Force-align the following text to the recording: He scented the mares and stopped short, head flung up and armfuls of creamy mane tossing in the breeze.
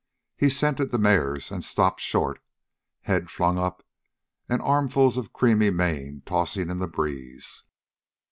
He 0.35 0.49
scented 0.49 0.89
the 0.89 0.97
mares 0.97 1.51
and 1.51 1.63
stopped 1.63 2.01
short, 2.01 2.41
head 3.01 3.29
flung 3.29 3.59
up 3.59 3.85
and 4.49 4.59
armfuls 4.59 5.15
of 5.15 5.31
creamy 5.31 5.69
mane 5.69 6.23
tossing 6.25 6.71
in 6.71 6.79
the 6.79 6.87
breeze. 6.87 7.61